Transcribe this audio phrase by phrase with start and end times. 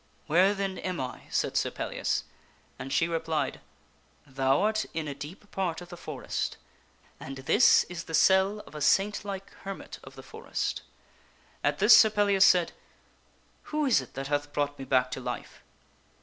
[0.25, 2.23] "Where then am I?" said Sir Pellias.
[2.79, 3.61] And she replied,"
[4.25, 6.57] Thou art in a deep part of the forest,
[7.19, 10.81] and this is the cell of a saint like hermit of the forest."
[11.63, 12.71] At this Sir Pellias said,"
[13.69, 15.61] Who is it that hath brought me back to life